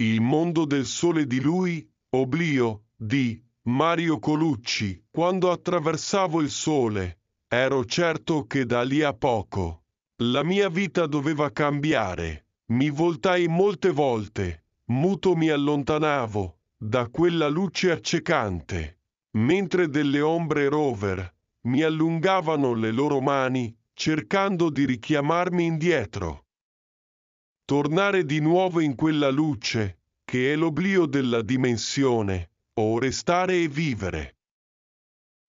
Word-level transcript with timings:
Il 0.00 0.22
mondo 0.22 0.64
del 0.64 0.86
sole 0.86 1.26
di 1.26 1.42
lui, 1.42 1.86
Oblio, 2.16 2.84
di 2.96 3.38
Mario 3.64 4.18
Colucci. 4.18 5.04
Quando 5.10 5.50
attraversavo 5.50 6.40
il 6.40 6.48
sole, 6.48 7.18
ero 7.46 7.84
certo 7.84 8.46
che 8.46 8.64
da 8.64 8.82
lì 8.82 9.02
a 9.02 9.12
poco 9.12 9.82
la 10.22 10.42
mia 10.42 10.70
vita 10.70 11.04
doveva 11.04 11.50
cambiare. 11.50 12.46
Mi 12.68 12.88
voltai 12.88 13.46
molte 13.46 13.90
volte, 13.90 14.64
muto 14.86 15.36
mi 15.36 15.50
allontanavo 15.50 16.60
da 16.78 17.06
quella 17.08 17.48
luce 17.48 17.90
accecante, 17.90 19.00
mentre 19.32 19.90
delle 19.90 20.22
ombre 20.22 20.70
rover 20.70 21.30
mi 21.64 21.82
allungavano 21.82 22.72
le 22.72 22.90
loro 22.90 23.20
mani 23.20 23.76
cercando 23.92 24.70
di 24.70 24.86
richiamarmi 24.86 25.62
indietro. 25.62 26.46
Tornare 27.70 28.24
di 28.24 28.40
nuovo 28.40 28.80
in 28.80 28.96
quella 28.96 29.30
luce, 29.30 30.00
che 30.24 30.52
è 30.52 30.56
l'oblio 30.56 31.06
della 31.06 31.40
dimensione, 31.40 32.50
o 32.80 32.98
restare 32.98 33.62
e 33.62 33.68
vivere. 33.68 34.38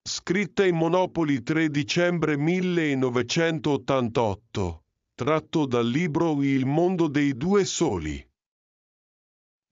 Scritta 0.08 0.64
in 0.64 0.76
Monopoli 0.76 1.42
3 1.42 1.68
dicembre 1.68 2.36
1988, 2.36 4.84
tratto 5.16 5.66
dal 5.66 5.88
libro 5.88 6.40
Il 6.44 6.64
mondo 6.64 7.08
dei 7.08 7.36
due 7.36 7.64
soli. 7.64 8.24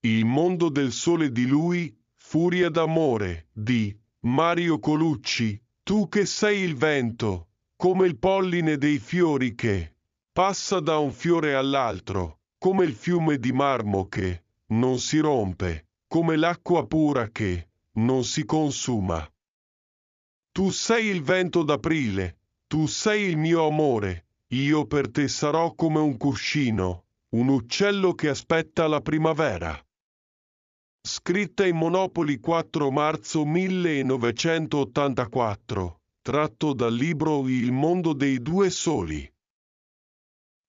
Il 0.01 0.25
mondo 0.25 0.67
del 0.67 0.91
sole 0.91 1.31
di 1.31 1.47
lui, 1.47 1.97
Furia 2.17 2.67
d'amore, 2.67 3.47
di 3.53 3.97
Mario 4.25 4.77
Colucci, 4.77 5.57
tu 5.83 6.09
che 6.09 6.25
sei 6.25 6.63
il 6.63 6.75
vento, 6.75 7.51
come 7.77 8.07
il 8.07 8.17
polline 8.17 8.77
dei 8.77 8.99
fiori 8.99 9.55
che 9.55 9.95
passa 10.33 10.81
da 10.81 10.97
un 10.97 11.13
fiore 11.13 11.55
all'altro, 11.55 12.39
come 12.61 12.85
il 12.85 12.93
fiume 12.93 13.39
di 13.39 13.51
marmo 13.51 14.07
che 14.07 14.43
non 14.67 14.99
si 14.99 15.17
rompe, 15.17 15.87
come 16.05 16.35
l'acqua 16.35 16.85
pura 16.85 17.31
che 17.31 17.69
non 17.93 18.23
si 18.23 18.45
consuma. 18.45 19.27
Tu 20.51 20.69
sei 20.69 21.07
il 21.07 21.23
vento 21.23 21.63
d'aprile, 21.63 22.37
tu 22.67 22.85
sei 22.85 23.23
il 23.23 23.37
mio 23.37 23.65
amore, 23.65 24.27
io 24.49 24.85
per 24.85 25.09
te 25.09 25.27
sarò 25.27 25.73
come 25.73 25.97
un 25.97 26.17
cuscino, 26.17 27.05
un 27.29 27.47
uccello 27.47 28.13
che 28.13 28.29
aspetta 28.29 28.85
la 28.85 29.01
primavera. 29.01 29.75
Scritta 31.01 31.65
in 31.65 31.77
Monopoli 31.77 32.39
4 32.39 32.91
marzo 32.91 33.43
1984 33.43 35.99
tratto 36.21 36.73
dal 36.73 36.93
libro 36.93 37.47
Il 37.47 37.71
mondo 37.71 38.13
dei 38.13 38.39
due 38.39 38.69
soli. 38.69 39.27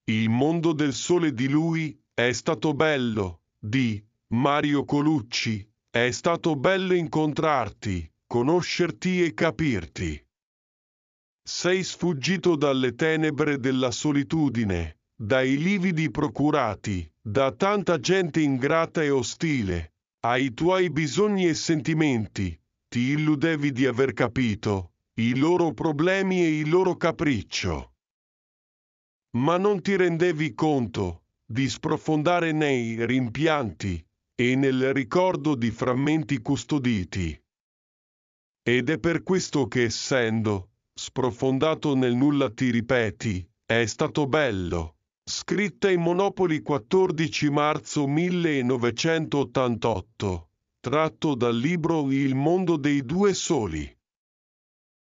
Il 0.06 0.28
mondo 0.30 0.72
del 0.72 0.94
sole 0.94 1.32
di 1.32 1.48
lui 1.48 1.96
è 2.12 2.32
stato 2.32 2.74
bello, 2.74 3.42
di 3.56 4.04
Mario 4.32 4.84
Colucci, 4.84 5.64
è 5.88 6.10
stato 6.10 6.56
bello 6.56 6.92
incontrarti, 6.92 8.10
conoscerti 8.26 9.22
e 9.22 9.32
capirti. 9.32 10.26
Sei 11.44 11.84
sfuggito 11.84 12.56
dalle 12.56 12.96
tenebre 12.96 13.60
della 13.60 13.92
solitudine, 13.92 14.98
dai 15.14 15.56
lividi 15.56 16.10
procurati, 16.10 17.08
da 17.20 17.52
tanta 17.52 18.00
gente 18.00 18.40
ingrata 18.40 19.04
e 19.04 19.10
ostile, 19.10 19.94
ai 20.24 20.52
tuoi 20.52 20.90
bisogni 20.90 21.46
e 21.46 21.54
sentimenti, 21.54 22.60
ti 22.88 23.10
illudevi 23.10 23.70
di 23.70 23.86
aver 23.86 24.14
capito, 24.14 24.94
i 25.20 25.36
loro 25.36 25.72
problemi 25.72 26.42
e 26.42 26.58
il 26.58 26.68
loro 26.68 26.96
capriccio. 26.96 27.91
Ma 29.36 29.56
non 29.56 29.80
ti 29.80 29.96
rendevi 29.96 30.54
conto 30.54 31.22
di 31.44 31.68
sprofondare 31.68 32.52
nei 32.52 33.04
rimpianti 33.06 34.04
e 34.34 34.56
nel 34.56 34.92
ricordo 34.92 35.54
di 35.54 35.70
frammenti 35.70 36.40
custoditi. 36.40 37.40
Ed 38.62 38.90
è 38.90 38.98
per 38.98 39.22
questo 39.22 39.68
che 39.68 39.84
essendo 39.84 40.68
sprofondato 40.94 41.94
nel 41.94 42.14
nulla 42.14 42.50
ti 42.50 42.70
ripeti, 42.70 43.48
è 43.64 43.86
stato 43.86 44.26
bello. 44.26 44.96
Scritta 45.24 45.90
in 45.90 46.02
Monopoli 46.02 46.60
14 46.60 47.48
marzo 47.50 48.06
1988, 48.06 50.48
tratto 50.80 51.34
dal 51.34 51.56
libro 51.56 52.10
Il 52.10 52.34
mondo 52.34 52.76
dei 52.76 53.02
due 53.04 53.32
soli. 53.32 53.96